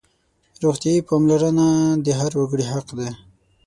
[0.63, 1.67] روغتیايي پاملرنه
[2.05, 3.09] د هر وګړي حق دی.